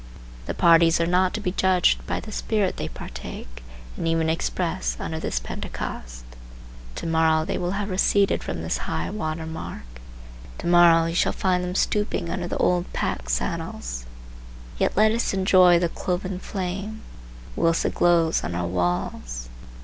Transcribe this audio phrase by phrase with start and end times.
[0.47, 3.61] The parties are not to be judged by the spirit they partake
[3.95, 6.23] and even express under this Pentecost.
[6.95, 9.85] To morrow they will have receded from this high water mark.
[10.57, 14.07] To morrow you shall find them stooping under the old pack saddles.
[14.79, 17.03] Yet let us enjoy the cloven flame
[17.55, 19.49] whilst it glows on our walls.